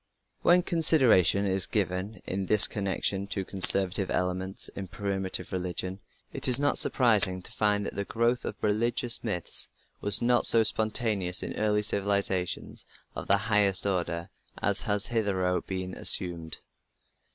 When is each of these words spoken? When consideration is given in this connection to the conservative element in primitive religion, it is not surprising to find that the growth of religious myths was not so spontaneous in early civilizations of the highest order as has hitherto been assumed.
When 0.41 0.63
consideration 0.63 1.45
is 1.45 1.67
given 1.67 2.23
in 2.25 2.47
this 2.47 2.65
connection 2.67 3.27
to 3.27 3.41
the 3.43 3.51
conservative 3.51 4.09
element 4.09 4.67
in 4.75 4.87
primitive 4.87 5.51
religion, 5.51 5.99
it 6.33 6.47
is 6.47 6.57
not 6.57 6.79
surprising 6.79 7.43
to 7.43 7.51
find 7.51 7.85
that 7.85 7.93
the 7.93 8.03
growth 8.03 8.43
of 8.43 8.55
religious 8.63 9.23
myths 9.23 9.69
was 10.01 10.19
not 10.19 10.47
so 10.47 10.63
spontaneous 10.63 11.43
in 11.43 11.55
early 11.55 11.83
civilizations 11.83 12.83
of 13.15 13.27
the 13.27 13.37
highest 13.37 13.85
order 13.85 14.31
as 14.59 14.81
has 14.81 15.05
hitherto 15.05 15.61
been 15.67 15.93
assumed. 15.93 16.57